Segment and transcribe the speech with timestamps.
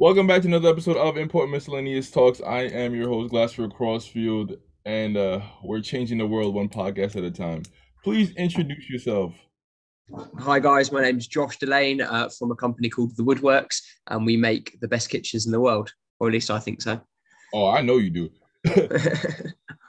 [0.00, 2.40] Welcome back to another episode of Import Miscellaneous Talks.
[2.40, 4.52] I am your host, Glassfield Crossfield,
[4.84, 7.64] and uh, we're changing the world one podcast at a time.
[8.04, 9.34] Please introduce yourself.
[10.38, 14.24] Hi guys, my name is Josh Delane uh, from a company called The Woodworks, and
[14.24, 17.00] we make the best kitchens in the world, or at least I think so.
[17.52, 18.30] Oh, I know you do.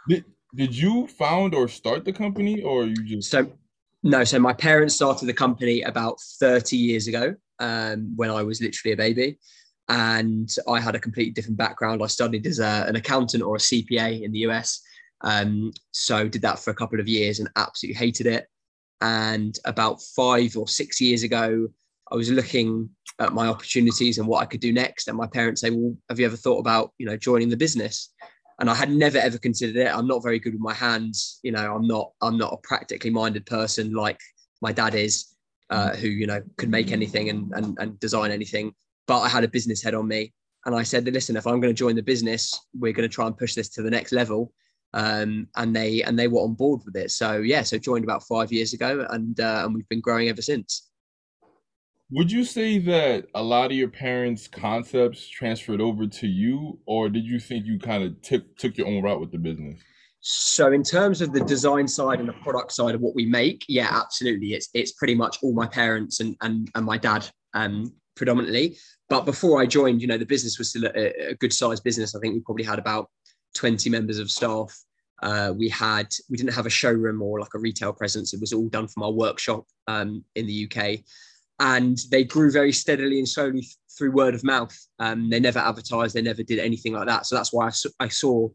[0.10, 3.52] did, did you found or start the company, or you just so
[4.02, 4.24] no?
[4.24, 8.94] So my parents started the company about thirty years ago, um, when I was literally
[8.94, 9.38] a baby,
[9.90, 12.02] and I had a completely different background.
[12.02, 14.82] I studied as a, an accountant or a CPA in the US,
[15.22, 18.48] um, so did that for a couple of years and absolutely hated it.
[19.02, 21.68] And about five or six years ago,
[22.12, 22.90] I was looking
[23.20, 25.08] at my opportunities and what I could do next.
[25.08, 28.10] And my parents say, "Well, have you ever thought about you know joining the business?"
[28.60, 29.96] And I had never ever considered it.
[29.96, 31.40] I'm not very good with my hands.
[31.44, 34.20] You know, I'm not I'm not a practically minded person like
[34.62, 35.28] my dad is,
[35.70, 38.74] uh, who you know could make anything and, and and design anything.
[39.10, 40.32] But I had a business head on me,
[40.66, 43.28] and I said, "Listen, if I'm going to join the business, we're going to try
[43.28, 44.54] and push this to the next level."
[44.94, 47.12] um, and they and they were on board with it.
[47.12, 50.42] So yeah, so joined about five years ago, and uh, and we've been growing ever
[50.42, 50.90] since.
[52.12, 57.08] Would you say that a lot of your parents' concepts transferred over to you, or
[57.08, 59.80] did you think you kind of took took your own route with the business?
[60.22, 63.64] So in terms of the design side and the product side of what we make,
[63.70, 67.94] yeah, absolutely, it's it's pretty much all my parents and and and my dad um,
[68.20, 68.78] predominantly.
[69.08, 72.14] But before I joined, you know, the business was still a, a good sized business.
[72.14, 73.10] I think we probably had about
[73.56, 74.78] 20 members of staff.
[75.24, 78.34] Uh, we had we didn't have a showroom or like a retail presence.
[78.34, 81.00] It was all done from our workshop um, in the UK,
[81.60, 83.68] and they grew very steadily and slowly
[83.98, 84.78] through word of mouth.
[85.00, 86.14] Um, they never advertised.
[86.16, 87.26] They never did anything like that.
[87.26, 87.72] So that's why I,
[88.06, 88.48] I saw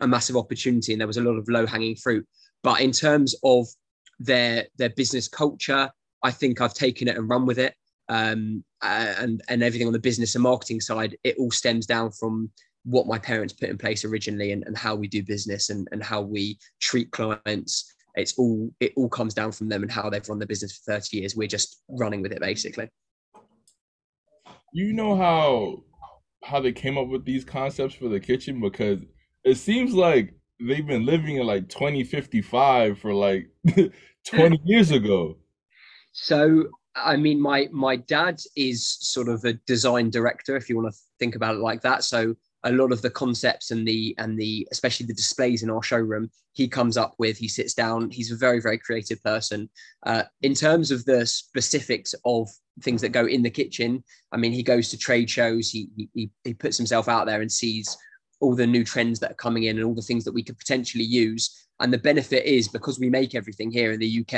[0.00, 2.26] a massive opportunity, and there was a lot of low hanging fruit.
[2.62, 3.66] But in terms of
[4.20, 5.90] their their business culture,
[6.22, 7.74] I think I've taken it and run with it.
[8.08, 12.50] Um, and and everything on the business and marketing side, it all stems down from
[12.84, 16.02] what my parents put in place originally and, and how we do business and, and
[16.02, 17.94] how we treat clients.
[18.14, 20.92] It's all it all comes down from them and how they've run the business for
[20.92, 21.36] 30 years.
[21.36, 22.88] We're just running with it basically.
[24.72, 25.84] You know how
[26.44, 28.60] how they came up with these concepts for the kitchen?
[28.60, 29.00] Because
[29.44, 33.48] it seems like they've been living in like 2055 for like
[34.26, 35.36] 20 years ago.
[36.14, 36.64] So
[36.96, 41.00] i mean my my dad is sort of a design director if you want to
[41.22, 42.02] think about it like that.
[42.02, 45.82] So a lot of the concepts and the and the especially the displays in our
[45.82, 49.70] showroom he comes up with he sits down he's a very very creative person.
[50.04, 52.48] Uh, in terms of the specifics of
[52.80, 54.02] things that go in the kitchen
[54.32, 57.52] i mean he goes to trade shows he he, he puts himself out there and
[57.52, 57.96] sees
[58.40, 60.58] all the new trends that are coming in and all the things that we could
[60.58, 61.42] potentially use.
[61.78, 64.34] And the benefit is because we make everything here in the uk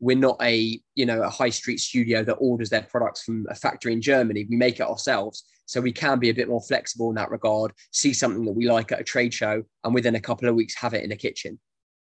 [0.00, 3.54] we're not a you know a high street studio that orders their products from a
[3.54, 7.08] factory in germany we make it ourselves so we can be a bit more flexible
[7.10, 10.20] in that regard, see something that we like at a trade show, and within a
[10.20, 11.58] couple of weeks have it in a kitchen.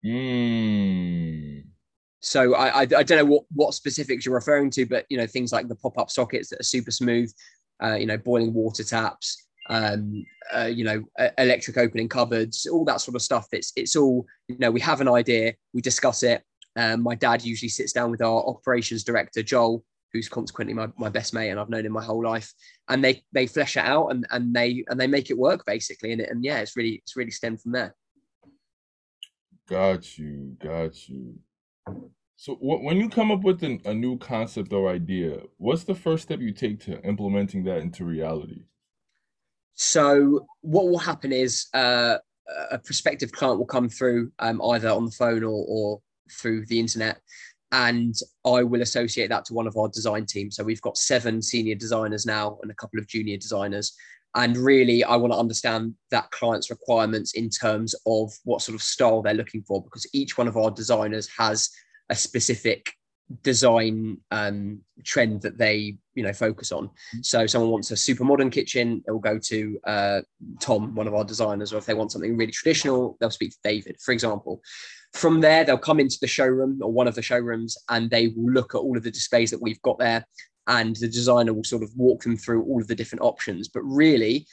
[0.04, 1.64] Mm.
[2.20, 5.26] So I, I, I don't know what what specifics you're referring to, but you know
[5.26, 7.32] things like the pop up sockets that are super smooth,
[7.82, 11.04] uh, you know boiling water taps, um, uh, you know
[11.38, 13.48] electric opening cupboards, all that sort of stuff.
[13.52, 16.42] It's it's all you know we have an idea, we discuss it.
[16.76, 21.08] Um, my dad usually sits down with our operations director Joel, who's consequently my, my
[21.08, 22.52] best mate and I've known him my whole life.
[22.88, 26.12] And they they flesh it out and and they and they make it work basically.
[26.12, 27.94] And and yeah, it's really it's really stemmed from there.
[29.68, 31.38] Got you, got you.
[32.36, 36.24] So when you come up with an, a new concept or idea, what's the first
[36.24, 38.64] step you take to implementing that into reality?
[39.74, 42.18] So what will happen is uh,
[42.70, 46.00] a prospective client will come through um, either on the phone or, or
[46.30, 47.20] through the internet
[47.72, 50.56] and I will associate that to one of our design teams.
[50.56, 53.94] So we've got seven senior designers now and a couple of junior designers.
[54.34, 58.82] And really, I want to understand that client's requirements in terms of what sort of
[58.82, 61.70] style they're looking for, because each one of our designers has
[62.10, 62.92] a specific
[63.42, 66.90] design um, trend that they you know focus on.
[67.22, 70.20] So someone wants a super modern kitchen, they'll go to uh,
[70.60, 73.58] Tom, one of our designers, or if they want something really traditional, they'll speak to
[73.64, 74.60] David, for example.
[75.12, 78.50] From there, they'll come into the showroom or one of the showrooms and they will
[78.50, 80.24] look at all of the displays that we've got there.
[80.68, 83.68] And the designer will sort of walk them through all of the different options.
[83.68, 84.46] But really,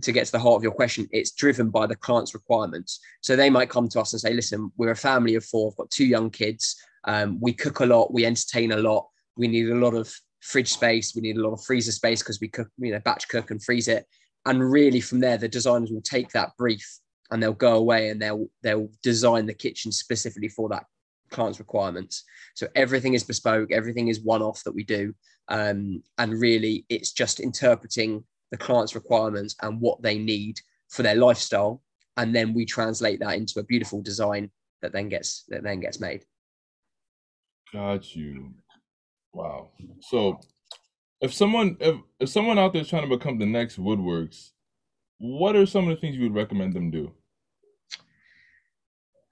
[0.00, 3.00] to get to the heart of your question, it's driven by the client's requirements.
[3.20, 5.76] So they might come to us and say, listen, we're a family of four, I've
[5.76, 6.76] got two young kids.
[7.04, 10.72] Um, we cook a lot, we entertain a lot, we need a lot of fridge
[10.72, 13.50] space, we need a lot of freezer space because we cook, you know, batch cook
[13.50, 14.06] and freeze it.
[14.46, 16.86] And really from there, the designers will take that brief
[17.30, 20.84] and they'll go away and they'll they'll design the kitchen specifically for that
[21.30, 22.24] client's requirements.
[22.54, 25.14] So everything is bespoke, everything is one off that we do,
[25.48, 30.58] um, and really it's just interpreting the client's requirements and what they need
[30.88, 31.82] for their lifestyle,
[32.16, 34.50] and then we translate that into a beautiful design
[34.82, 36.24] that then gets that then gets made.
[37.72, 38.54] Got you.
[39.32, 39.70] Wow.
[40.00, 40.40] So
[41.20, 44.50] if someone if, if someone out there is trying to become the next Woodworks,
[45.18, 47.12] what are some of the things you would recommend them do?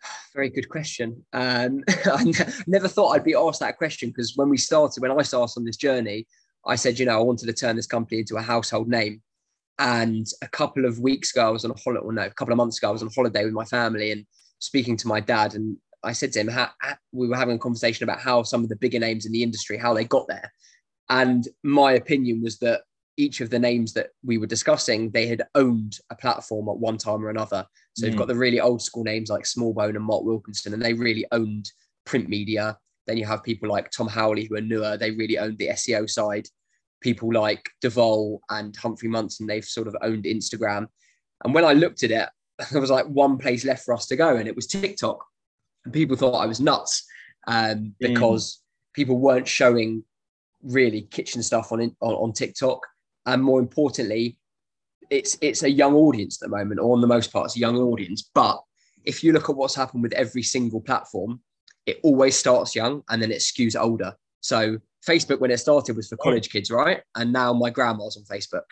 [0.34, 1.24] Very good question.
[1.32, 2.32] Um, I
[2.66, 5.64] never thought I'd be asked that question because when we started, when I started on
[5.64, 6.26] this journey,
[6.66, 9.22] I said, you know, I wanted to turn this company into a household name.
[9.78, 12.56] And a couple of weeks ago, I was on a holiday, no, a couple of
[12.56, 14.26] months ago, I was on holiday with my family and
[14.58, 15.54] speaking to my dad.
[15.54, 16.70] And I said to him, how,
[17.12, 19.76] we were having a conversation about how some of the bigger names in the industry,
[19.76, 20.52] how they got there.
[21.10, 22.82] And my opinion was that
[23.16, 26.98] each of the names that we were discussing, they had owned a platform at one
[26.98, 27.66] time or another.
[27.96, 28.10] So mm.
[28.10, 31.26] you've got the really old school names like Smallbone and Mark Wilkinson, and they really
[31.32, 31.70] owned
[32.04, 32.78] print media.
[33.06, 36.08] Then you have people like Tom Howley who are newer, they really owned the SEO
[36.08, 36.46] side
[37.00, 40.86] people like Devol and Humphrey Munson, they've sort of owned Instagram.
[41.44, 42.28] And when I looked at it,
[42.72, 45.24] there was like one place left for us to go, and it was TikTok.
[45.88, 47.02] And people thought I was nuts
[47.46, 47.92] um, mm.
[47.98, 48.92] because mm.
[48.92, 50.04] people weren't showing
[50.62, 52.86] really kitchen stuff on, on on TikTok,
[53.24, 54.36] and more importantly,
[55.08, 57.60] it's it's a young audience at the moment, or on the most part, it's a
[57.60, 58.28] young audience.
[58.34, 58.60] But
[59.06, 61.40] if you look at what's happened with every single platform,
[61.86, 64.12] it always starts young and then it skews older.
[64.40, 64.76] So
[65.08, 67.00] Facebook when it started was for college kids, right?
[67.16, 68.64] And now my grandma's on Facebook.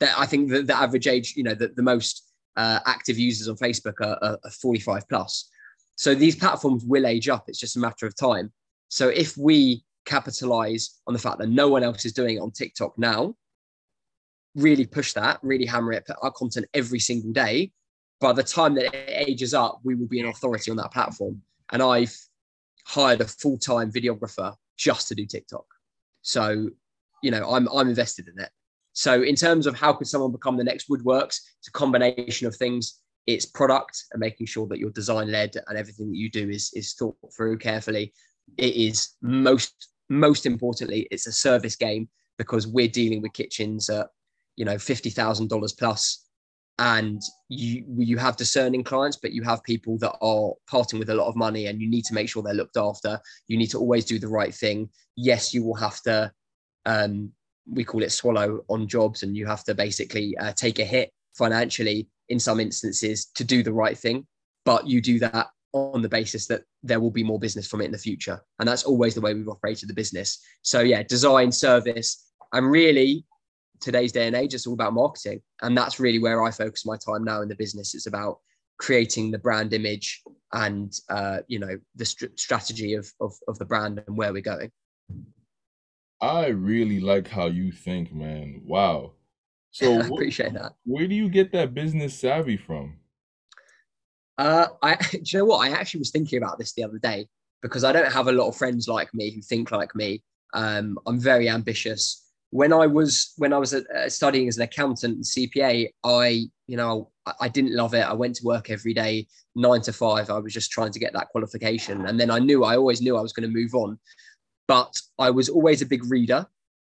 [0.00, 2.24] That I think the, the average age, you know, the, the most
[2.56, 5.48] uh, active users on Facebook are, are, are 45 plus.
[5.96, 7.44] So these platforms will age up.
[7.48, 8.52] It's just a matter of time.
[8.88, 12.50] So if we capitalize on the fact that no one else is doing it on
[12.50, 13.34] TikTok now,
[14.54, 17.72] really push that, really hammer it, put our content every single day.
[18.20, 21.42] By the time that it ages up, we will be an authority on that platform.
[21.72, 22.16] And I've
[22.86, 25.66] hired a full time videographer just to do TikTok.
[26.22, 26.70] So,
[27.22, 28.50] you know, I'm I'm invested in it.
[28.92, 32.54] So, in terms of how could someone become the next Woodworks, it's a combination of
[32.54, 33.00] things.
[33.26, 36.70] It's product and making sure that you're design led and everything that you do is
[36.74, 38.12] is thought through carefully.
[38.58, 44.08] It is most most importantly, it's a service game because we're dealing with kitchens at
[44.56, 46.26] you know fifty thousand dollars plus,
[46.78, 51.14] and you you have discerning clients, but you have people that are parting with a
[51.14, 53.18] lot of money, and you need to make sure they're looked after.
[53.48, 54.90] You need to always do the right thing.
[55.16, 56.32] Yes, you will have to.
[56.86, 57.32] Um,
[57.66, 61.10] we call it swallow on jobs, and you have to basically uh, take a hit
[61.34, 64.26] financially in some instances to do the right thing.
[64.64, 67.86] But you do that on the basis that there will be more business from it
[67.86, 70.38] in the future, and that's always the way we've operated the business.
[70.62, 73.24] So yeah, design, service, and really
[73.80, 75.40] today's day and age, it's all about marketing.
[75.62, 77.94] And that's really where I focus my time now in the business.
[77.94, 78.38] It's about
[78.78, 80.22] creating the brand image
[80.52, 84.42] and, uh, you know, the st- strategy of, of, of the brand and where we're
[84.42, 84.70] going.
[86.20, 88.62] I really like how you think, man.
[88.64, 89.12] Wow.
[89.74, 90.72] So I appreciate that.
[90.84, 92.96] Where do you get that business savvy from?
[94.38, 95.68] Uh, I do you know what?
[95.68, 97.28] I actually was thinking about this the other day
[97.60, 100.22] because I don't have a lot of friends like me who think like me.
[100.54, 102.24] Um, I'm very ambitious
[102.54, 106.76] when I was when I was uh, studying as an accountant and CPA, I you
[106.76, 107.10] know
[107.40, 108.02] I didn't love it.
[108.02, 110.30] I went to work every day, nine to five.
[110.30, 113.16] I was just trying to get that qualification, and then I knew I always knew
[113.16, 113.98] I was going to move on.
[114.68, 116.46] But I was always a big reader,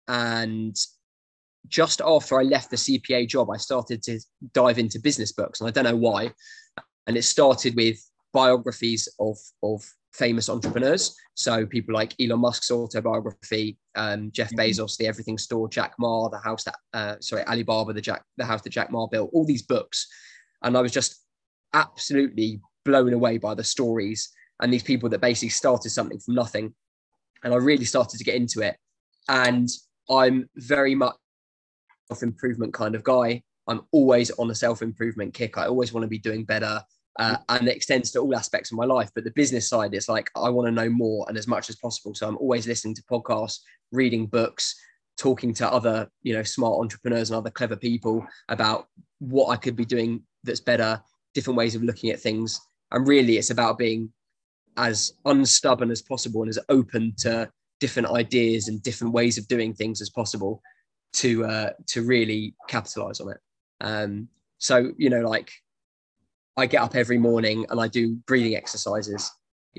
[0.09, 0.75] and
[1.67, 4.19] just after I left the CPA job, I started to
[4.53, 6.31] dive into business books, and I don't know why.
[7.07, 7.97] And it started with
[8.33, 11.15] biographies of of famous entrepreneurs.
[11.35, 14.59] So people like Elon Musk's autobiography, um, Jeff mm-hmm.
[14.59, 18.45] Bezos, the Everything Store, Jack Ma, the house that uh, sorry Alibaba, the Jack the
[18.45, 19.31] house that Jack Ma built.
[19.33, 20.07] All these books,
[20.61, 21.21] and I was just
[21.73, 24.29] absolutely blown away by the stories
[24.61, 26.73] and these people that basically started something from nothing.
[27.43, 28.77] And I really started to get into it.
[29.27, 29.69] And
[30.09, 31.15] I'm very much
[32.07, 33.43] self improvement kind of guy.
[33.67, 35.57] I'm always on a self improvement kick.
[35.57, 36.81] I always want to be doing better
[37.19, 39.09] uh, and it extends to all aspects of my life.
[39.13, 41.75] But the business side, it's like I want to know more and as much as
[41.75, 42.15] possible.
[42.15, 43.59] So I'm always listening to podcasts,
[43.91, 44.75] reading books,
[45.17, 48.87] talking to other, you know, smart entrepreneurs and other clever people about
[49.19, 51.01] what I could be doing that's better,
[51.33, 52.59] different ways of looking at things.
[52.91, 54.11] And really, it's about being
[54.77, 59.73] as unstubborn as possible and as open to different ideas and different ways of doing
[59.73, 60.61] things as possible
[61.13, 63.37] to uh, to really capitalize on it.
[63.81, 64.27] Um,
[64.57, 65.51] so you know, like
[66.57, 69.31] I get up every morning and I do breathing exercises.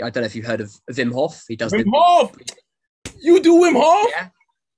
[0.03, 1.45] I don't know if you've heard of Wim Hof.
[1.49, 2.37] He does Wim Hof.
[3.21, 4.11] You do Wim Hof?
[4.11, 4.29] Yeah.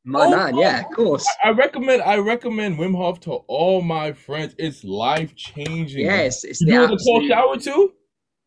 [0.09, 1.27] My oh, man, yeah, of course.
[1.43, 4.55] I recommend I recommend Wim Hof to all my friends.
[4.57, 6.05] It's life changing.
[6.05, 7.93] Yes, it's you the do the cold shower too.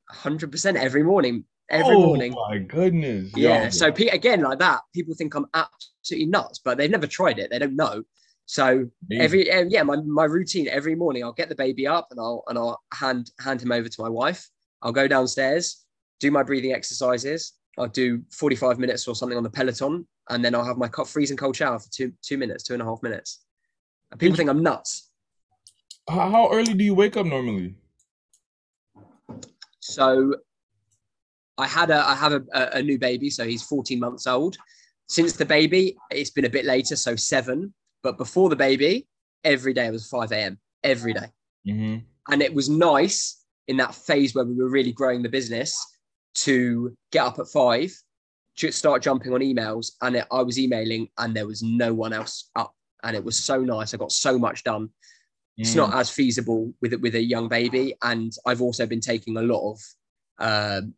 [0.10, 1.44] Hundred percent every morning.
[1.70, 2.34] Every oh, morning.
[2.34, 3.32] my goodness.
[3.36, 3.70] Yeah.
[3.70, 7.52] So again, like that, people think I'm absolutely nuts, but they've never tried it.
[7.52, 8.04] They don't know.
[8.48, 9.22] So Amazing.
[9.22, 12.44] every um, yeah, my, my routine every morning, I'll get the baby up and I'll
[12.48, 14.50] and I'll hand hand him over to my wife.
[14.82, 15.86] I'll go downstairs,
[16.20, 17.54] do my breathing exercises.
[17.78, 21.06] I'll do 45 minutes or something on the Peloton, and then I'll have my co-
[21.06, 23.46] freezing cold shower for two two minutes, two and a half minutes.
[24.10, 25.12] And people think I'm nuts.
[26.10, 27.76] how, how early do you wake up normally?
[29.80, 30.34] So
[31.60, 32.42] I had a I have a,
[32.74, 34.58] a, new baby, so he's 14 months old.
[35.08, 37.74] Since the baby, it's been a bit later, so seven.
[38.02, 39.08] But before the baby,
[39.44, 40.58] every day was 5 a.m.
[40.84, 41.28] every day.
[41.66, 41.98] hmm
[42.32, 45.76] And it was nice in that phase where we were really growing the business
[46.46, 47.92] to get up at five,
[48.56, 49.92] ju- start jumping on emails.
[50.02, 52.74] And it, I was emailing and there was no one else up.
[53.04, 53.94] And it was so nice.
[53.94, 54.90] I got so much done.
[55.58, 55.78] It's Mm.
[55.78, 57.96] not as feasible with with a young baby.
[58.02, 59.80] And I've also been taking a lot of
[60.40, 60.94] um,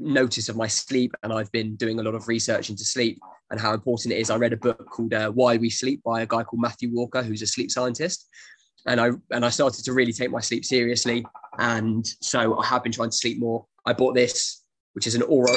[0.00, 1.14] notice of my sleep.
[1.22, 4.30] And I've been doing a lot of research into sleep and how important it is.
[4.30, 7.22] I read a book called uh, Why We Sleep by a guy called Matthew Walker,
[7.22, 8.28] who's a sleep scientist.
[8.86, 11.24] And I and I started to really take my sleep seriously.
[11.58, 13.66] And so I have been trying to sleep more.
[13.84, 14.62] I bought this,
[14.94, 15.54] which is an Oura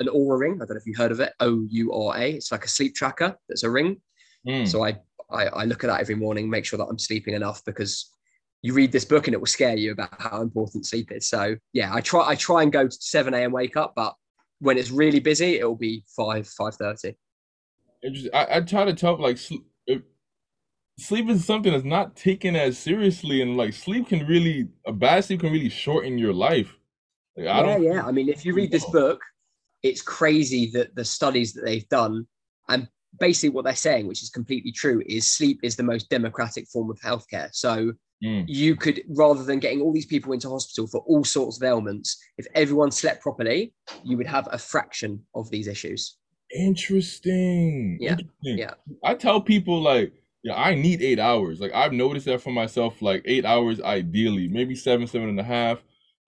[0.00, 0.54] an Oura ring.
[0.54, 1.32] I don't know if you heard of it.
[1.40, 2.32] O U R A.
[2.32, 3.36] It's like a sleep tracker.
[3.48, 4.00] That's a ring.
[4.46, 4.68] Mm.
[4.68, 4.98] So I,
[5.30, 8.12] I I look at that every morning, make sure that I'm sleeping enough because
[8.62, 11.26] you read this book and it will scare you about how important sleep is.
[11.28, 13.52] So yeah, I try I try and go to 7 a.m.
[13.52, 14.14] wake up, but
[14.60, 17.16] when it's really busy, it will be five, five thirty.
[18.02, 18.30] Interesting.
[18.34, 19.96] I, I try to tell like sleep, uh,
[20.98, 25.24] sleep is something that's not taken as seriously, and like sleep can really a bad
[25.24, 26.76] sleep can really shorten your life.
[27.36, 27.82] Like, I Yeah, don't.
[27.82, 28.04] yeah.
[28.04, 29.20] I mean, if you read this book,
[29.82, 32.26] it's crazy that the studies that they've done
[32.68, 32.86] and
[33.18, 36.90] basically what they're saying, which is completely true, is sleep is the most democratic form
[36.90, 37.48] of healthcare.
[37.52, 38.44] So Mm.
[38.48, 42.22] you could, rather than getting all these people into hospital for all sorts of ailments,
[42.36, 43.72] if everyone slept properly,
[44.04, 46.16] you would have a fraction of these issues.
[46.54, 47.98] Interesting.
[48.00, 48.58] Yeah, Interesting.
[48.58, 48.74] yeah.
[49.04, 50.12] I tell people like,
[50.42, 51.60] yeah, I need eight hours.
[51.60, 55.44] Like I've noticed that for myself, like eight hours ideally, maybe seven, seven and a
[55.44, 55.78] half.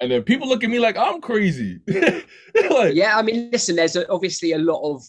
[0.01, 1.81] And then people look at me like I'm crazy.
[1.87, 5.03] like, Yeah, I mean, listen, there's a, obviously a lot of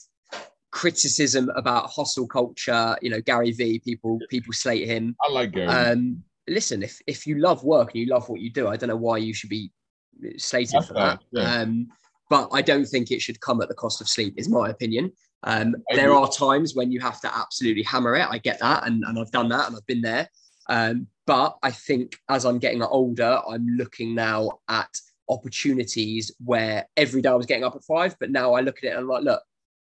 [0.72, 2.98] criticism about hustle culture.
[3.02, 5.16] You know, Gary Vee, people people slate him.
[5.28, 5.68] I like Gary.
[5.68, 8.90] Um, listen, if if you love work and you love what you do, I don't
[8.90, 9.72] know why you should be
[10.38, 11.20] slated That's for that.
[11.32, 11.62] yeah.
[11.62, 11.88] Um,
[12.30, 15.12] but I don't think it should come at the cost of sleep, is my opinion.
[15.44, 18.28] Um, there are times when you have to absolutely hammer it.
[18.30, 20.30] I get that, and, and I've done that, and I've been there.
[20.70, 24.90] Um, but I think as I'm getting older, I'm looking now at
[25.30, 28.86] opportunities where every day I was getting up at five, but now I look at
[28.86, 29.42] it and I'm like, look,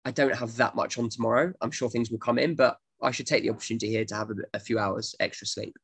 [0.05, 1.53] I don't have that much on tomorrow.
[1.61, 4.29] I'm sure things will come in, but I should take the opportunity here to have
[4.29, 5.75] a, a few hours extra sleep.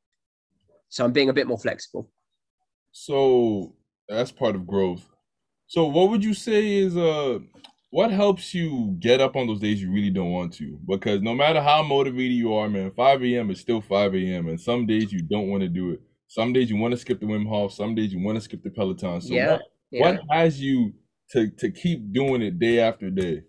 [0.95, 2.09] So I'm being a bit more flexible.
[2.93, 3.75] So
[4.07, 5.05] that's part of growth.
[5.67, 7.39] So what would you say is uh
[7.89, 10.79] what helps you get up on those days you really don't want to?
[10.87, 13.51] Because no matter how motivated you are, man, 5 a.m.
[13.51, 14.47] is still 5 a.m.
[14.47, 16.01] And some days you don't want to do it.
[16.27, 18.63] Some days you want to skip the Wim Hof, some days you want to skip
[18.63, 19.19] the Peloton.
[19.19, 19.61] So Yeah, what,
[19.91, 20.01] Yeah.
[20.13, 20.93] what has you
[21.31, 23.43] to to keep doing it day after day?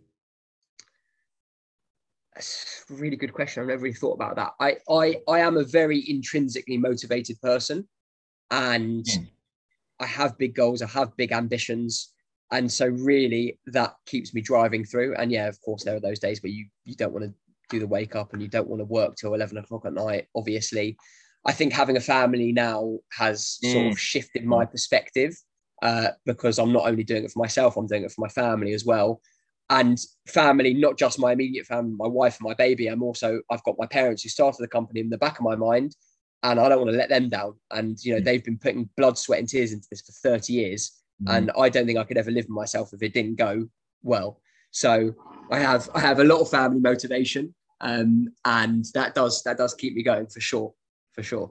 [2.37, 3.62] That's a really good question.
[3.62, 4.52] I've never really thought about that.
[4.61, 7.88] I I I am a very intrinsically motivated person,
[8.50, 9.28] and Mm.
[10.00, 10.83] I have big goals.
[10.83, 12.12] I have big ambitions,
[12.52, 15.16] and so really that keeps me driving through.
[15.16, 17.35] And yeah, of course, there are those days where you you don't want to
[17.71, 20.26] do the wake up and you don't want to work till eleven o'clock at night.
[20.35, 20.99] Obviously,
[21.47, 25.35] I think having a family now has sort of shifted my perspective
[25.81, 28.75] uh, because I'm not only doing it for myself, I'm doing it for my family
[28.75, 29.23] as well
[29.71, 32.87] and family, not just my immediate family, my wife and my baby.
[32.87, 35.57] I'm also I've got my parents who started the company in the back of my
[35.57, 35.97] mind,
[36.43, 37.55] and I don't want to let them down.
[37.71, 38.25] And you know Mm.
[38.25, 40.93] they've been putting blood, sweat, and tears into this for 30 years,
[41.27, 43.69] and I don't think I could ever live with myself if it didn't go
[44.03, 44.41] well.
[44.71, 45.15] So
[45.51, 49.75] I have I have a lot of family motivation, um, and that does that does
[49.75, 50.75] keep me going for sure,
[51.13, 51.51] for sure.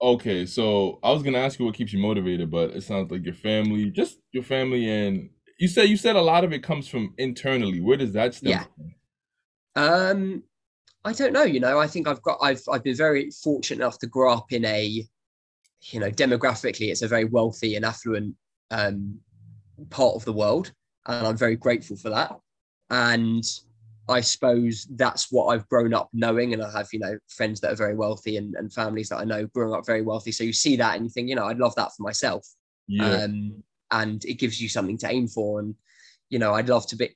[0.00, 3.24] Okay, so I was gonna ask you what keeps you motivated, but it sounds like
[3.24, 5.30] your family, just your family, and
[5.62, 7.80] you said you said a lot of it comes from internally.
[7.80, 8.64] Where does that stem Yeah.
[8.74, 8.94] from?
[9.76, 10.42] Um,
[11.04, 11.44] I don't know.
[11.44, 14.50] You know, I think I've got I've I've been very fortunate enough to grow up
[14.50, 15.06] in a,
[15.82, 18.34] you know, demographically it's a very wealthy and affluent
[18.72, 19.20] um,
[19.88, 20.72] part of the world,
[21.06, 22.36] and I'm very grateful for that.
[22.90, 23.44] And
[24.08, 27.70] I suppose that's what I've grown up knowing, and I have you know friends that
[27.70, 30.32] are very wealthy and, and families that I know growing up very wealthy.
[30.32, 32.44] So you see that and you think, you know, I'd love that for myself
[32.88, 35.60] Yeah, um, and it gives you something to aim for.
[35.60, 35.74] And
[36.30, 37.14] you know, I'd love to be.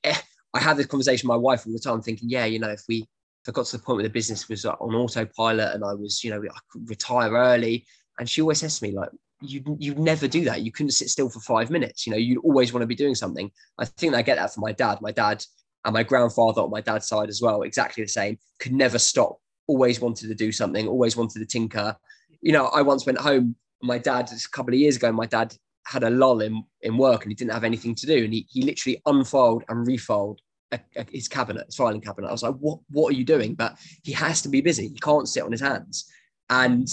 [0.54, 2.82] I have this conversation with my wife all the time, thinking, yeah, you know, if
[2.88, 2.98] we
[3.42, 6.22] if I got to the point where the business was on autopilot and I was,
[6.22, 7.86] you know, I could retire early,
[8.18, 9.10] and she always says to me like.
[9.42, 10.62] You you'd never do that.
[10.62, 12.06] You couldn't sit still for five minutes.
[12.06, 13.50] You know, you'd always want to be doing something.
[13.78, 15.02] I think I get that from my dad.
[15.02, 15.44] My dad
[15.86, 19.38] And my grandfather on my dad's side as well, exactly the same, could never stop,
[19.68, 21.96] always wanted to do something, always wanted to tinker.
[22.40, 25.54] You know, I once went home, my dad, a couple of years ago, my dad
[25.86, 28.24] had a lull in, in work and he didn't have anything to do.
[28.24, 30.38] And he, he literally unfiled and refiled
[30.72, 32.28] a, a, his cabinet, his filing cabinet.
[32.28, 33.54] I was like, what, what are you doing?
[33.54, 34.88] But he has to be busy.
[34.88, 36.10] He can't sit on his hands.
[36.50, 36.88] And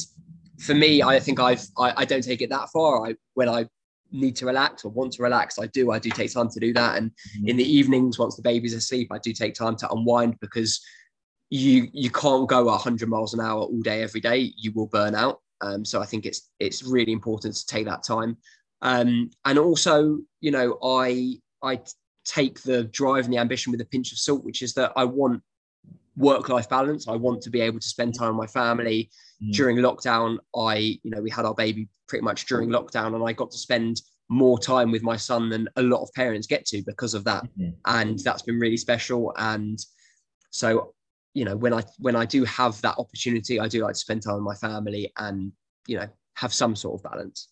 [0.60, 3.08] for me, I think I've, I, I don't take it that far.
[3.08, 3.66] I, when I
[4.12, 5.92] need to relax or want to relax, I do.
[5.92, 6.98] I do take time to do that.
[6.98, 7.48] And mm-hmm.
[7.48, 10.80] in the evenings, once the baby's asleep, I do take time to unwind because
[11.50, 14.54] you you can't go 100 miles an hour all day every day.
[14.58, 15.40] You will burn out.
[15.62, 18.38] Um, so I think it's it's really important to take that time.
[18.84, 21.80] Um, and also, you know, I I
[22.26, 25.06] take the drive and the ambition with a pinch of salt, which is that I
[25.06, 25.42] want
[26.16, 27.08] work life balance.
[27.08, 29.10] I want to be able to spend time with my family.
[29.42, 29.54] Mm.
[29.54, 33.34] During lockdown, I, you know, we had our baby pretty much during lockdown, and I
[33.34, 36.82] got to spend more time with my son than a lot of parents get to
[36.86, 37.44] because of that.
[37.44, 37.72] Mm-hmm.
[37.86, 39.34] And that's been really special.
[39.38, 39.80] And
[40.50, 40.94] so,
[41.34, 44.22] you know, when I when I do have that opportunity, I do like to spend
[44.22, 45.52] time with my family and,
[45.88, 47.50] you know, have some sort of balance.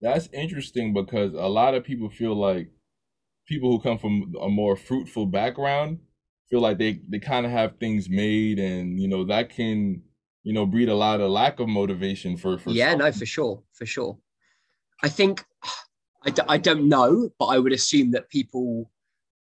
[0.00, 2.70] That's interesting because a lot of people feel like
[3.46, 5.98] people who come from a more fruitful background
[6.50, 10.02] feel like they they kind of have things made and you know that can
[10.42, 12.98] you know breed a lot of lack of motivation for for yeah some.
[13.00, 14.18] no for sure for sure
[15.02, 15.44] i think
[16.24, 18.90] I d- I don't know but i would assume that people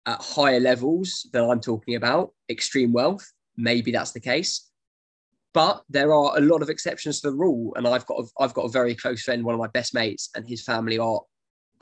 [0.06, 4.72] at higher levels that i'm talking about extreme wealth maybe that's the case
[5.56, 8.54] but there are a lot of exceptions to the rule and i've got a, i've
[8.54, 11.22] got a very close friend one of my best mates and his family are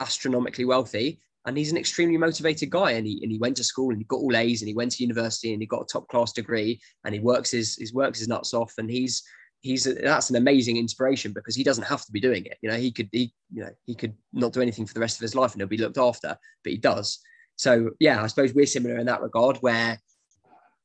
[0.00, 3.90] astronomically wealthy and he's an extremely motivated guy and he, and he went to school
[3.90, 6.08] and he got all A's and he went to university and he got a top
[6.08, 9.22] class degree and he works his, his works his nuts off and he's
[9.60, 12.56] he's a, that's an amazing inspiration because he doesn't have to be doing it.
[12.62, 15.16] You know he could he you know he could not do anything for the rest
[15.16, 17.18] of his life and he'll be looked after but he does.
[17.56, 19.98] So yeah i suppose we're similar in that regard where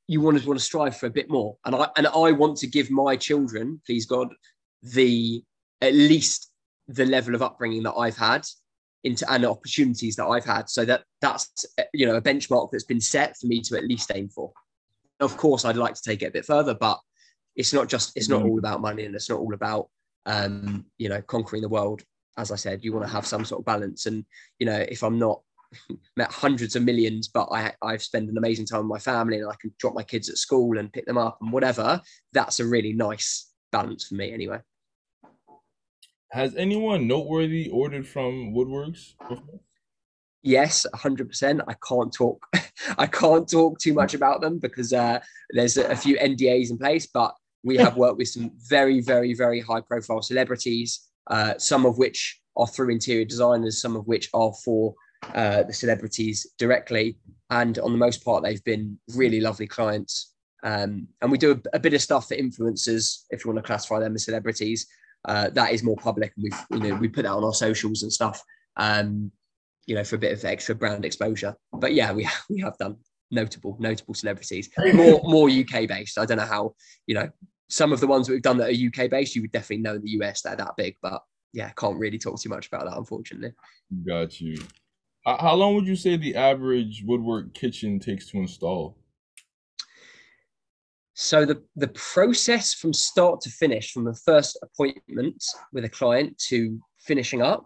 [0.10, 2.58] you want to want to strive for a bit more and i and i want
[2.58, 4.28] to give my children please god
[4.82, 5.44] the
[5.82, 6.52] at least
[6.88, 8.44] the level of upbringing that i've had
[9.04, 10.70] into and opportunities that I've had.
[10.70, 14.12] So that that's you know a benchmark that's been set for me to at least
[14.14, 14.52] aim for.
[15.20, 17.00] Of course, I'd like to take it a bit further, but
[17.56, 18.50] it's not just it's not mm-hmm.
[18.50, 19.90] all about money and it's not all about
[20.26, 22.04] um, you know conquering the world.
[22.38, 24.06] As I said, you want to have some sort of balance.
[24.06, 24.26] And
[24.60, 25.42] you know, if I'm not
[26.16, 29.50] met hundreds of millions, but I I've spent an amazing time with my family and
[29.50, 32.02] I can drop my kids at school and pick them up and whatever,
[32.34, 34.60] that's a really nice balance for me anyway.
[36.32, 39.60] Has anyone noteworthy ordered from Woodworks before?
[40.44, 41.62] Yes, hundred percent.
[41.68, 42.46] I can't talk.
[42.98, 47.08] I can't talk too much about them because uh, there's a, few NDAs in place.
[47.08, 51.02] But we have worked with some very, very, very high-profile celebrities.
[51.28, 54.94] Uh, some of which are through interior designers, some of which are for
[55.34, 57.18] uh, the celebrities directly.
[57.50, 60.34] And on the most part, they've been really lovely clients.
[60.64, 63.68] Um, and we do a, a, bit of stuff for influencers, if you want to
[63.68, 64.86] classify them as celebrities
[65.26, 68.04] uh, that is more public, and we've you know we put that on our socials
[68.04, 68.42] and stuff.
[68.78, 69.32] Um,
[69.86, 71.56] you know, for a bit of extra brand exposure.
[71.74, 72.98] But yeah, we we have done
[73.32, 76.18] notable notable celebrities, more more UK based.
[76.18, 77.30] I don't know how you know
[77.70, 79.36] some of the ones that we've done that are UK based.
[79.36, 82.40] You would definitely know in the US they're that big, but yeah, can't really talk
[82.40, 83.54] too much about that unfortunately.
[84.08, 84.58] Got you.
[85.26, 88.98] How long would you say the average woodwork kitchen takes to install?
[91.14, 96.38] So the, the process from start to finish, from the first appointment with a client
[96.48, 97.66] to finishing up,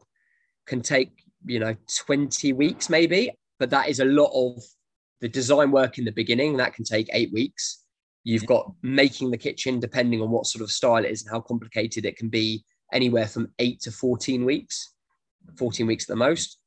[0.65, 1.11] can take
[1.45, 4.63] you know 20 weeks maybe, but that is a lot of
[5.21, 6.57] the design work in the beginning.
[6.57, 7.83] That can take eight weeks.
[8.23, 11.41] You've got making the kitchen, depending on what sort of style it is and how
[11.41, 14.93] complicated it can be, anywhere from eight to 14 weeks,
[15.57, 16.57] 14 weeks at the most,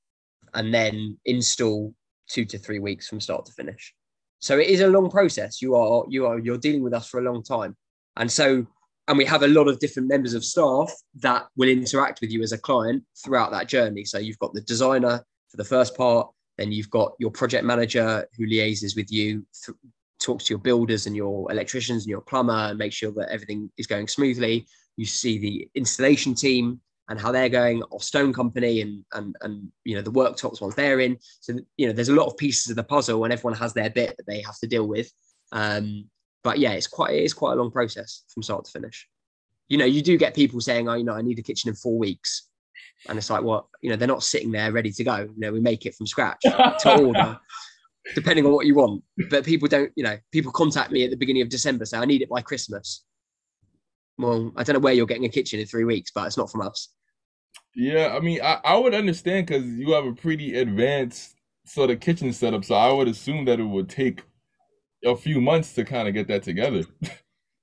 [0.57, 1.95] and then install
[2.29, 3.95] two to three weeks from start to finish.
[4.41, 5.63] So it is a long process.
[5.63, 7.77] You are you are you're dealing with us for a long time,
[8.17, 8.67] and so
[9.09, 12.43] and we have a lot of different members of staff that will interact with you
[12.43, 14.05] as a client throughout that journey.
[14.05, 18.27] So you've got the designer for the first part, then you've got your project manager
[18.37, 19.79] who liaises with you, th-
[20.21, 23.71] talks to your builders and your electricians and your plumber, and make sure that everything
[23.77, 24.67] is going smoothly.
[24.97, 29.71] You see the installation team and how they're going, or Stone Company and and and
[29.85, 31.19] you know the worktops ones they're in.
[31.41, 33.91] So you know there's a lot of pieces of the puzzle, and everyone has their
[33.91, 35.11] bit that they have to deal with.
[35.53, 36.09] Um,
[36.43, 39.09] but yeah, it's quite it is quite a long process from start to finish.
[39.69, 41.77] You know, you do get people saying, "Oh, you know, I need a kitchen in
[41.77, 42.49] four weeks,"
[43.09, 45.17] and it's like, well, you know, they're not sitting there ready to go.
[45.17, 47.39] You know, we make it from scratch to order.
[48.15, 49.03] depending on what you want.
[49.31, 52.05] But people don't, you know, people contact me at the beginning of December, say I
[52.05, 53.05] need it by Christmas.
[54.19, 56.51] Well, I don't know where you're getting a kitchen in three weeks, but it's not
[56.51, 56.89] from us.
[57.77, 61.35] Yeah, I mean, I, I would understand because you have a pretty advanced
[61.67, 64.23] sort of kitchen setup, so I would assume that it would take
[65.05, 66.85] a few months to kind of get that together.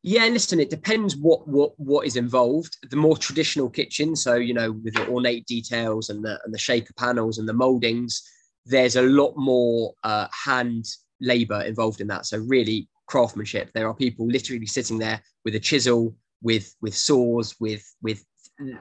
[0.06, 2.76] Yeah, listen, it depends what what what is involved.
[2.90, 6.58] The more traditional kitchen, so you know, with the ornate details and the and the
[6.58, 8.22] shaker panels and the moldings,
[8.66, 10.84] there's a lot more uh, hand
[11.22, 12.26] labor involved in that.
[12.26, 13.72] So really craftsmanship.
[13.74, 18.26] There are people literally sitting there with a chisel, with with saws, with with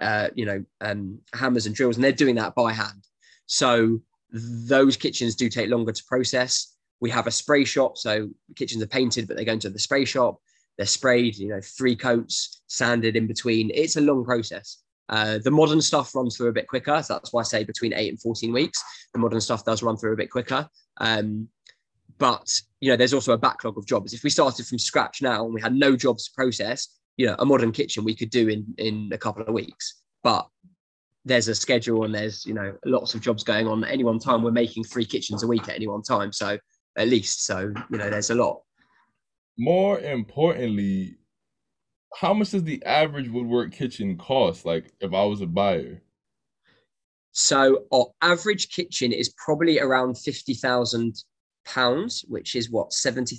[0.00, 3.04] uh, you know um, hammers and drills, and they're doing that by hand.
[3.46, 6.74] So those kitchens do take longer to process.
[7.00, 10.04] We have a spray shop, so kitchens are painted, but they go into the spray
[10.04, 10.38] shop
[10.76, 13.70] they're sprayed, you know, three coats, sanded in between.
[13.74, 14.78] It's a long process.
[15.08, 17.02] Uh, the modern stuff runs through a bit quicker.
[17.02, 18.82] So that's why I say between eight and 14 weeks.
[19.12, 20.68] The modern stuff does run through a bit quicker.
[20.98, 21.48] Um,
[22.18, 22.48] but,
[22.80, 24.14] you know, there's also a backlog of jobs.
[24.14, 26.88] If we started from scratch now and we had no jobs to process,
[27.22, 30.02] you know, a modern kitchen we could do in, in a couple of weeks.
[30.24, 30.48] But
[31.24, 34.18] there's a schedule and there's, you know, lots of jobs going on at any one
[34.18, 34.42] time.
[34.42, 36.32] We're making three kitchens a week at any one time.
[36.32, 36.58] So
[36.98, 38.62] at least, so, you know, there's a lot
[39.56, 41.18] more importantly,
[42.16, 44.64] how much does the average woodwork kitchen cost?
[44.64, 46.02] Like if I was a buyer?
[47.30, 51.14] So our average kitchen is probably around fifty thousand
[51.64, 53.36] pounds, which is what seventy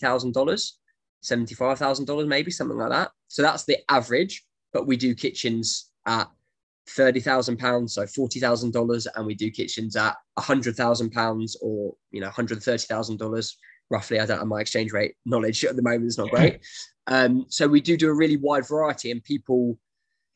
[1.24, 3.12] thousand dollars, seventy five thousand dollars, maybe something like that.
[3.28, 4.44] So that's the average.
[4.72, 6.28] But we do kitchens at
[6.90, 11.12] thirty thousand pounds, so forty thousand dollars, and we do kitchens at a hundred thousand
[11.12, 13.58] pounds or you know hundred thirty thousand dollars
[13.90, 14.20] roughly.
[14.20, 16.60] I don't have my exchange rate knowledge at the moment; it's not great.
[17.08, 19.78] Um, so we do do a really wide variety, and people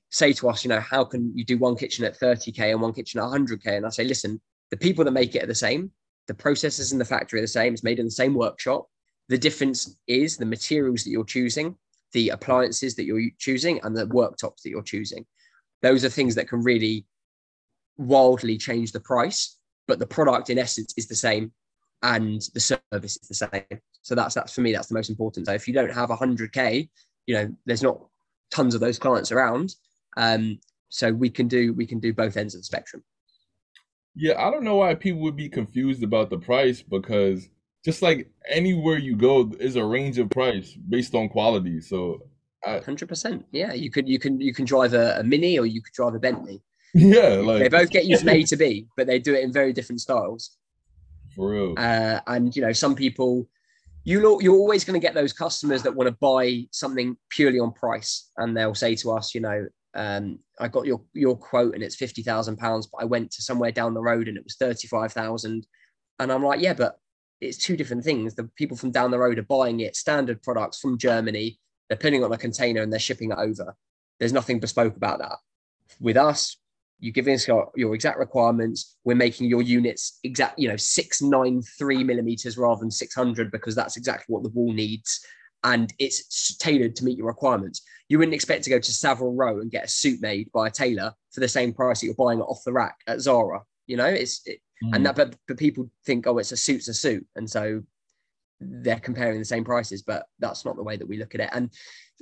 [0.09, 2.93] say to us, you know, how can you do one kitchen at 30k and one
[2.93, 3.67] kitchen at 100k?
[3.67, 5.91] And I say, listen, the people that make it are the same.
[6.27, 7.73] The processes in the factory are the same.
[7.73, 8.87] It's made in the same workshop.
[9.29, 11.75] The difference is the materials that you're choosing,
[12.13, 15.25] the appliances that you're choosing, and the worktops that you're choosing.
[15.81, 17.05] Those are things that can really
[17.97, 21.51] wildly change the price, but the product in essence is the same
[22.03, 23.81] and the service is the same.
[24.01, 25.47] So that's that's for me that's the most important.
[25.47, 26.89] So if you don't have 100k,
[27.25, 27.99] you know, there's not
[28.51, 29.75] tons of those clients around.
[30.15, 30.59] Um,
[30.89, 33.03] so we can do we can do both ends of the spectrum.
[34.15, 37.49] Yeah, I don't know why people would be confused about the price because
[37.87, 41.79] just like anywhere you go is a range of price based on quality.
[41.79, 42.21] So
[42.65, 43.45] hundred percent.
[43.53, 46.13] Yeah, you could you can you can drive a, a, mini or you could drive
[46.13, 46.61] a Bentley.
[46.93, 49.53] Yeah, like they both get you from A to B, but they do it in
[49.53, 50.57] very different styles.
[51.33, 51.75] For real.
[51.77, 53.47] Uh, and you know, some people,
[54.03, 57.71] you you're always going to get those customers that want to buy something purely on
[57.71, 61.81] price, and they'll say to us, you know, um, I got your your quote and
[61.81, 64.57] it's fifty thousand pounds, but I went to somewhere down the road and it was
[64.57, 65.65] thirty five thousand,
[66.19, 66.99] and I'm like, yeah, but
[67.41, 68.35] it's two different things.
[68.35, 71.59] The people from down the road are buying it standard products from Germany.
[71.87, 73.75] They're putting it on a container and they're shipping it over.
[74.19, 75.37] There's nothing bespoke about that.
[75.99, 76.57] With us,
[76.99, 78.97] you give us your, exact requirements.
[79.03, 84.33] We're making your units exact, you know, 693 millimeters rather than 600 because that's exactly
[84.33, 85.23] what the wall needs.
[85.63, 87.83] And it's tailored to meet your requirements.
[88.09, 90.71] You wouldn't expect to go to Savile Row and get a suit made by a
[90.71, 93.61] tailor for the same price that you're buying it off the rack at Zara.
[93.85, 94.95] You know, it's it, mm.
[94.95, 97.81] and that, but, but people think, oh, it's a suit's a suit, and so
[98.59, 100.01] they're comparing the same prices.
[100.01, 101.49] But that's not the way that we look at it.
[101.53, 101.71] And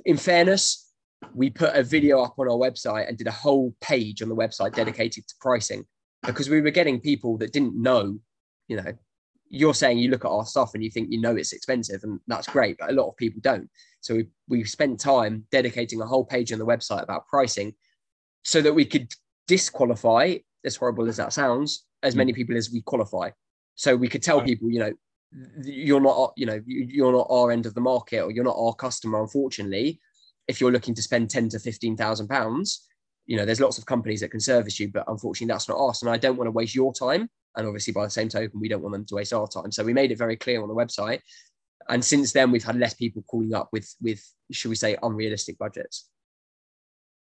[0.04, 0.90] in fairness,
[1.34, 4.36] we put a video up on our website and did a whole page on the
[4.36, 5.84] website dedicated to pricing
[6.26, 8.18] because we were getting people that didn't know,
[8.68, 8.92] you know,
[9.48, 12.20] you're saying you look at our stuff and you think you know it's expensive and
[12.26, 13.68] that's great, but a lot of people don't.
[14.00, 17.74] So we, we spent time dedicating a whole page on the website about pricing
[18.42, 19.12] so that we could
[19.46, 23.30] disqualify, as horrible as that sounds, as many people as we qualify.
[23.74, 24.92] So we could tell people, you know,
[25.62, 28.74] you're not, you know, you're not our end of the market or you're not our
[28.74, 30.00] customer, unfortunately
[30.48, 32.86] if you're looking to spend 10 to 15,000 pounds,
[33.26, 36.02] you know, there's lots of companies that can service you, but unfortunately that's not us.
[36.02, 37.28] And I don't want to waste your time.
[37.56, 39.72] And obviously by the same token, we don't want them to waste our time.
[39.72, 41.20] So we made it very clear on the website.
[41.88, 45.58] And since then we've had less people calling up with, with, should we say, unrealistic
[45.58, 46.08] budgets.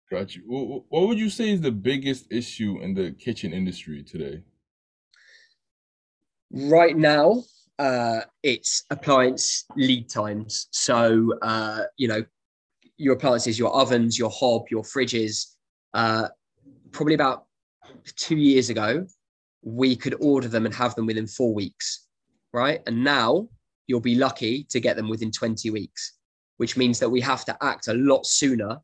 [0.10, 0.44] Got you.
[0.46, 4.44] What would you say is the biggest issue in the kitchen industry today?
[6.52, 7.44] Right now,
[7.78, 10.68] uh, it's appliance lead times.
[10.72, 12.24] So, uh, you know,
[12.98, 15.56] your appliances, your ovens, your hob, your fridges.
[15.94, 16.28] Uh,
[16.92, 17.46] probably about
[18.16, 19.06] two years ago,
[19.62, 22.08] we could order them and have them within four weeks,
[22.54, 22.82] right?
[22.88, 23.48] And now
[23.88, 26.14] you'll be lucky to get them within 20 weeks,
[26.58, 28.78] which means that we have to act a lot sooner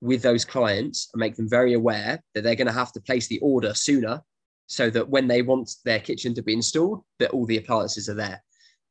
[0.00, 3.26] with those clients and make them very aware that they're going to have to place
[3.26, 4.22] the order sooner
[4.70, 8.14] so that when they want their kitchen to be installed that all the appliances are
[8.14, 8.40] there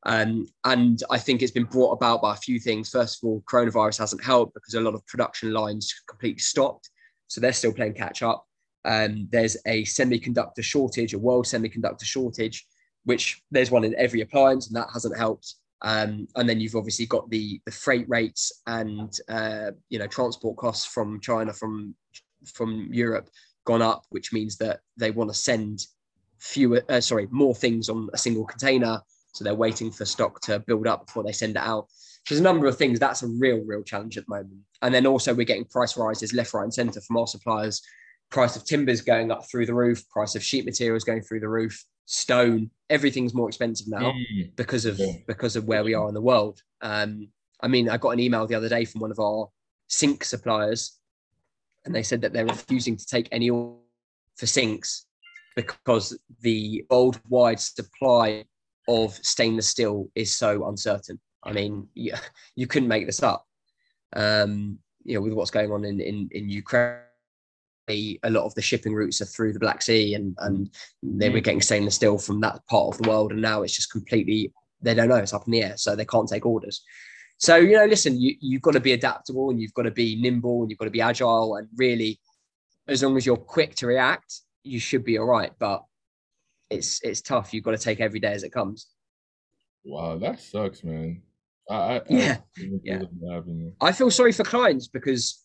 [0.05, 2.89] um, and I think it's been brought about by a few things.
[2.89, 6.89] First of all, coronavirus hasn't helped because a lot of production lines completely stopped.
[7.27, 8.45] So they're still playing catch up.
[8.85, 12.65] Um, there's a semiconductor shortage, a world semiconductor shortage.
[13.05, 15.55] which there's one in every appliance, and that hasn't helped.
[15.81, 20.57] Um, and then you've obviously got the the freight rates and uh, you know transport
[20.57, 21.95] costs from China from
[22.45, 23.29] from Europe
[23.69, 25.85] gone up, which means that they want to send
[26.39, 28.99] fewer, uh, sorry, more things on a single container.
[29.33, 31.85] So they're waiting for stock to build up before they send it out.
[32.27, 32.99] There's a number of things.
[32.99, 34.61] That's a real, real challenge at the moment.
[34.81, 37.79] And then also we're getting price rises left, right, and centre from our suppliers.
[38.31, 40.07] Price of timbers going up through the roof.
[40.09, 41.83] Price of sheet materials going through the roof.
[42.05, 42.71] Stone.
[42.89, 44.55] Everything's more expensive now mm.
[44.55, 45.13] because of yeah.
[45.27, 46.59] because of where we are in the world.
[46.81, 47.29] Um,
[47.61, 49.47] I mean, I got an email the other day from one of our
[49.87, 50.98] sink suppliers,
[51.85, 55.05] and they said that they're refusing to take any for sinks
[55.55, 58.45] because the worldwide supply
[58.87, 61.19] of stainless steel is so uncertain.
[61.43, 62.13] I mean, you,
[62.55, 63.45] you couldn't make this up.
[64.15, 66.99] Um, you know, with what's going on in, in, in Ukraine,
[67.89, 70.69] a lot of the shipping routes are through the Black Sea and, and
[71.01, 71.43] they were mm.
[71.43, 73.31] getting stainless steel from that part of the world.
[73.31, 75.77] And now it's just completely, they don't know, it's up in the air.
[75.77, 76.83] So they can't take orders.
[77.39, 80.17] So, you know, listen, you, you've got to be adaptable and you've got to be
[80.21, 81.55] nimble and you've got to be agile.
[81.55, 82.19] And really,
[82.87, 85.51] as long as you're quick to react, you should be all right.
[85.57, 85.83] But
[86.69, 87.53] it's it's tough.
[87.53, 88.87] You've got to take every day as it comes.
[89.85, 91.21] Wow, that sucks, man.
[91.69, 93.01] I, I yeah, I yeah.
[93.79, 95.41] I feel sorry for clients because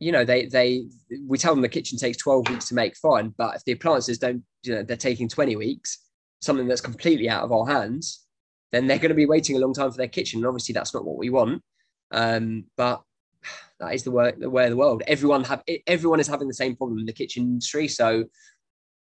[0.00, 0.86] you know they they
[1.26, 4.18] we tell them the kitchen takes 12 weeks to make fine but if the appliances
[4.18, 5.98] don't you know they're taking 20 weeks
[6.40, 8.21] something that's completely out of our hands
[8.72, 10.94] then they're going to be waiting a long time for their kitchen and obviously that's
[10.94, 11.62] not what we want
[12.12, 13.02] um, but
[13.80, 15.02] that is the way, the way of the world.
[15.06, 17.88] Everyone have everyone is having the same problem in the kitchen industry.
[17.88, 18.26] So, mm.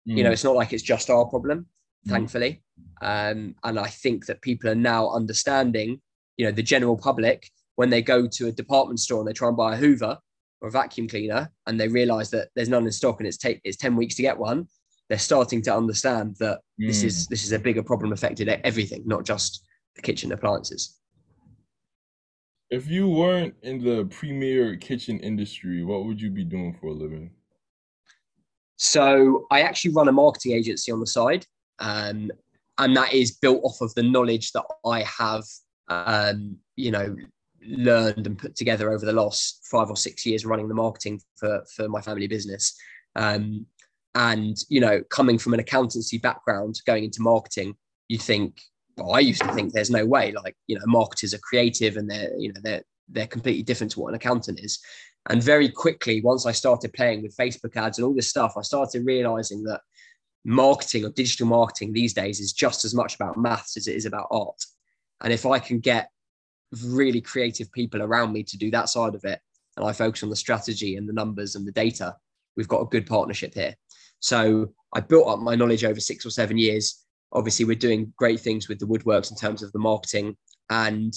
[0.06, 0.34] you know, mm.
[0.34, 1.68] it's not like it's just our problem,
[2.08, 2.12] mm.
[2.12, 2.64] thankfully.
[3.02, 6.02] Um, and I think that people are now understanding,
[6.38, 9.48] you know, the general public when they go to a department store and they try
[9.48, 10.18] and buy a Hoover
[10.62, 13.62] or a vacuum cleaner and they realize that there's none in stock and it's take
[13.64, 14.68] it's 10 weeks to get one,
[15.10, 16.88] they're starting to understand that mm.
[16.88, 17.30] this is mm.
[17.30, 20.98] this is a bigger problem affected everything, not just the kitchen appliances.
[22.70, 26.94] If you weren't in the premier kitchen industry, what would you be doing for a
[26.94, 27.32] living?
[28.78, 31.46] So I actually run a marketing agency on the side,
[31.80, 32.32] um,
[32.78, 35.44] and that is built off of the knowledge that I have,
[35.88, 37.16] um, you know,
[37.66, 41.64] learned and put together over the last five or six years running the marketing for
[41.76, 42.78] for my family business.
[43.16, 43.66] Um,
[44.20, 47.76] and you know, coming from an accountancy background, going into marketing,
[48.10, 48.62] you think
[49.00, 52.10] well, I used to think there's no way, like, you know, marketers are creative and
[52.10, 54.80] they're, you know, they're, they're completely different to what an accountant is.
[55.30, 58.62] And very quickly, once I started playing with Facebook ads and all this stuff, I
[58.62, 59.82] started realizing that
[60.44, 64.06] marketing or digital marketing these days is just as much about maths as it is
[64.06, 64.62] about art.
[65.22, 66.10] And if I can get
[66.84, 69.40] really creative people around me to do that side of it,
[69.78, 72.16] and I focus on the strategy and the numbers and the data,
[72.58, 73.76] we've got a good partnership here.
[74.20, 77.06] So I built up my knowledge over six or seven years.
[77.32, 80.36] Obviously we're doing great things with the woodworks in terms of the marketing
[80.70, 81.14] and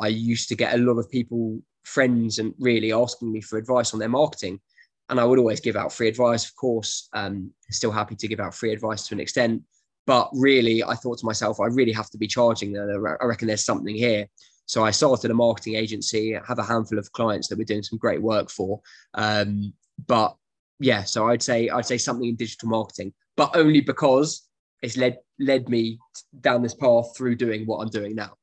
[0.00, 3.92] i used to get a lot of people friends and really asking me for advice
[3.94, 4.60] on their marketing.
[5.08, 8.40] And i would always give out free advice of course um, still happy to give
[8.40, 9.62] out free advice to an extent.
[10.06, 13.64] But really i thought to myself i really have to be charging i reckon there's
[13.64, 14.26] something here.
[14.66, 17.98] So i started a marketing agency have a handful of clients that we're doing some
[17.98, 18.80] great work for.
[19.14, 19.72] Um,
[20.06, 20.36] but
[20.80, 24.46] yeah so i'd say i'd say something in digital marketing but only because
[24.82, 25.98] it's led led me
[26.40, 28.34] down this path through doing what I'm doing now.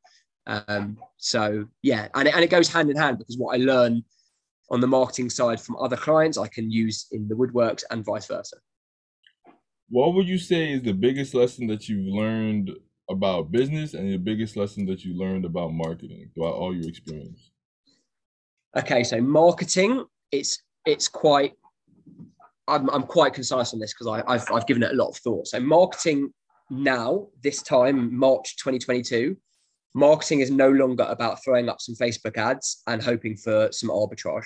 [0.45, 4.03] Um, so yeah, and it, and it goes hand in hand because what I learn
[4.69, 8.27] on the marketing side from other clients, I can use in the woodworks and vice
[8.27, 8.57] versa.
[9.89, 12.71] What would you say is the biggest lesson that you've learned
[13.09, 17.51] about business and the biggest lesson that you learned about marketing throughout all your experience?
[18.75, 21.53] Okay, so marketing, it's it's quite
[22.67, 25.47] I'm, I'm quite concise on this because I've, I've given it a lot of thought.
[25.47, 26.33] So, marketing
[26.69, 29.35] now, this time, March 2022,
[29.93, 34.45] marketing is no longer about throwing up some Facebook ads and hoping for some arbitrage.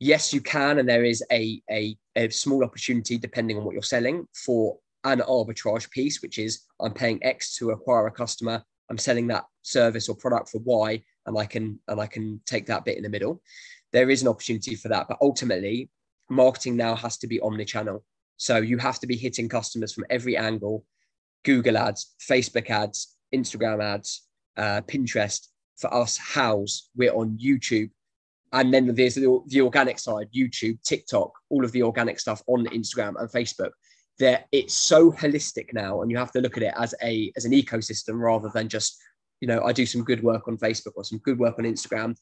[0.00, 3.82] Yes, you can, and there is a, a, a small opportunity depending on what you're
[3.82, 8.62] selling for an arbitrage piece, which is I'm paying X to acquire a customer.
[8.90, 12.66] I'm selling that service or product for Y, and I can and I can take
[12.66, 13.40] that bit in the middle.
[13.92, 15.88] There is an opportunity for that, but ultimately,
[16.28, 18.04] marketing now has to be omni-channel.
[18.36, 20.84] So you have to be hitting customers from every angle,
[21.44, 25.48] Google ads, Facebook ads, Instagram ads, uh, Pinterest.
[25.76, 27.90] For us, house we're on YouTube,
[28.52, 32.66] and then there's the, the organic side, YouTube, TikTok, all of the organic stuff on
[32.66, 33.70] Instagram and Facebook.
[34.20, 37.44] There, it's so holistic now, and you have to look at it as a as
[37.44, 38.96] an ecosystem rather than just,
[39.40, 42.14] you know, I do some good work on Facebook or some good work on Instagram,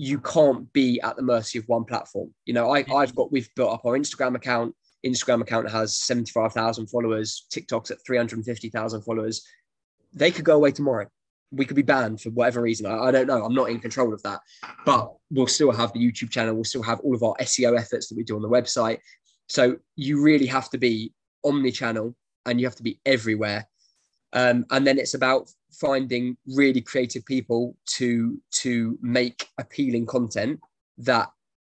[0.00, 2.32] you can't be at the mercy of one platform.
[2.46, 4.74] You know, I, I've got we've built up our Instagram account.
[5.04, 9.46] Instagram account has 75,000 followers, TikTok's at 350,000 followers.
[10.14, 11.06] They could go away tomorrow.
[11.52, 12.86] We could be banned for whatever reason.
[12.86, 13.44] I, I, don't know.
[13.44, 14.40] I'm not in control of that.
[14.86, 16.54] But we'll still have the YouTube channel.
[16.54, 19.00] We'll still have all of our SEO efforts that we do on the website.
[19.48, 21.12] So you really have to be
[21.44, 23.68] omni-channel and you have to be everywhere.
[24.32, 30.60] Um, and then it's about finding really creative people to to make appealing content
[30.98, 31.28] that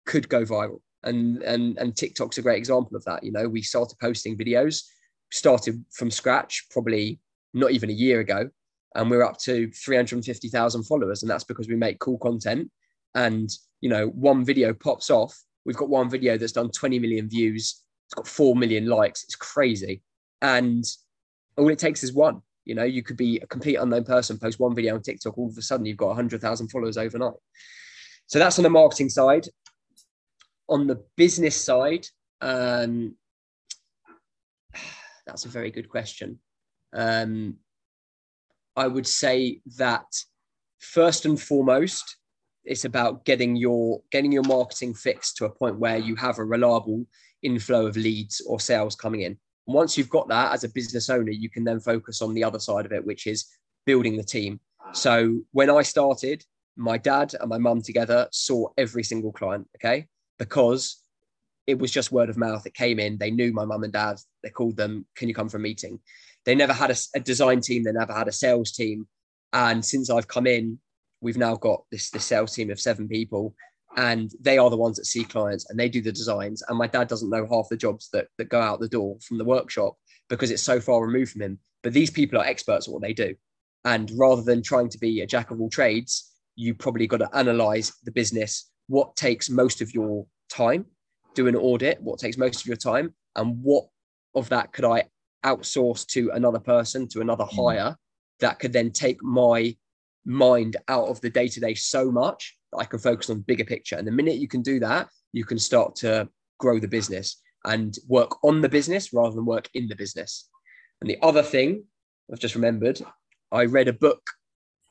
[0.06, 3.24] could go viral and and and TikTok's a great example of that.
[3.24, 4.84] You know, we started posting videos,
[5.32, 7.20] started from scratch, probably
[7.54, 8.50] not even a year ago,
[8.96, 12.70] and we're up to 350,000 followers, and that's because we make cool content.
[13.16, 13.50] And
[13.82, 15.38] you know, one video pops off.
[15.66, 17.84] We've got one video that's done 20 million views.
[18.08, 19.24] It's got four million likes.
[19.24, 20.04] It's crazy,
[20.42, 20.86] and
[21.58, 22.42] all it takes is one.
[22.66, 25.50] You know, you could be a complete unknown person, post one video on TikTok, all
[25.50, 27.34] of a sudden you've got 100,000 followers overnight.
[28.28, 29.48] So that's on the marketing side
[30.72, 32.08] on the business side,
[32.40, 33.16] um,
[35.28, 36.40] that's a very good question.
[36.94, 37.58] Um,
[38.76, 40.06] I would say that
[40.80, 42.18] first and foremost,
[42.64, 46.44] it's about getting your getting your marketing fixed to a point where you have a
[46.44, 47.06] reliable
[47.44, 49.38] inflow of leads or sales coming in.
[49.72, 52.44] And once you've got that as a business owner, you can then focus on the
[52.44, 53.48] other side of it, which is
[53.86, 54.60] building the team.
[54.94, 56.44] So when I started,
[56.76, 59.68] my dad and my mum together saw every single client.
[59.78, 60.08] Okay
[60.42, 61.04] because
[61.68, 62.66] it was just word of mouth.
[62.66, 63.20] It came in.
[63.20, 64.20] They knew my mum and dad.
[64.42, 66.00] They called them, "Can you come for a meeting?"
[66.46, 67.84] They never had a, a, design team.
[67.84, 69.08] They never had a sales team.
[69.54, 70.80] And since I've come in,
[71.22, 73.54] we've now got this this sales team of seven people,
[73.98, 76.64] and they are the ones that see clients and they do the designs.
[76.68, 79.38] And my dad doesn't know half the jobs that that go out the door from
[79.38, 79.96] the workshop
[80.30, 81.60] because it's so far removed from him.
[81.84, 83.36] But these people are experts at what they do.
[83.84, 87.30] And rather than trying to be a jack of all trades, you probably got to
[87.36, 90.86] analyze the business what takes most of your time,
[91.34, 93.86] do an audit, what takes most of your time, and what
[94.36, 95.04] of that could I
[95.46, 97.56] outsource to another person, to another mm.
[97.56, 97.96] hire
[98.40, 99.76] that could then take my
[100.26, 103.98] mind out of the day to day so much I can focus on bigger picture.
[103.98, 106.30] And the minute you can do that, you can start to
[106.60, 110.50] grow the business and work on the business rather than work in the business.
[111.02, 111.84] And the other thing
[112.32, 113.02] I've just remembered,
[113.52, 114.22] I read a book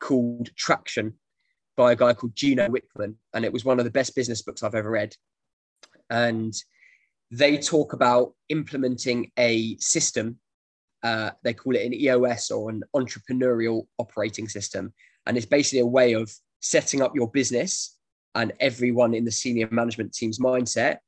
[0.00, 1.14] called Traction
[1.76, 4.62] by a guy called Gino Wickman, and it was one of the best business books
[4.62, 5.14] I've ever read.
[6.10, 6.54] And
[7.30, 10.38] they talk about implementing a system.
[11.02, 14.92] Uh, they call it an EOS or an entrepreneurial operating system.
[15.26, 17.96] And it's basically a way of setting up your business
[18.34, 20.98] and everyone in the senior management team's mindset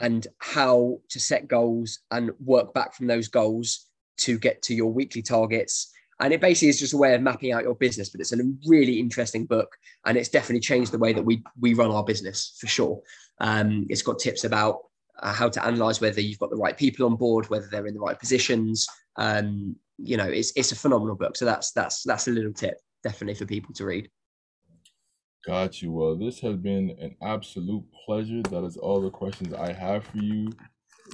[0.00, 3.86] and how to set goals and work back from those goals
[4.18, 7.52] to get to your weekly targets and it basically is just a way of mapping
[7.52, 9.76] out your business, but it's a really interesting book.
[10.06, 13.00] And it's definitely changed the way that we, we run our business for sure.
[13.38, 14.78] Um, it's got tips about
[15.18, 17.94] uh, how to analyze whether you've got the right people on board, whether they're in
[17.94, 18.86] the right positions.
[19.16, 21.36] Um, you know, it's, it's a phenomenal book.
[21.36, 24.10] So that's, that's, that's a little tip definitely for people to read.
[25.44, 25.92] Got you.
[25.92, 28.42] Well, this has been an absolute pleasure.
[28.50, 30.50] That is all the questions I have for you.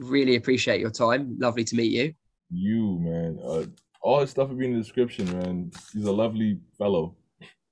[0.00, 1.36] Really appreciate your time.
[1.38, 2.14] Lovely to meet you.
[2.50, 3.38] You, man.
[3.44, 3.64] Uh,
[4.02, 5.70] all his stuff will be in the description, man.
[5.92, 7.14] He's a lovely fellow.